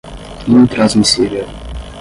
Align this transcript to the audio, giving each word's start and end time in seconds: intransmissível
intransmissível 0.53 1.45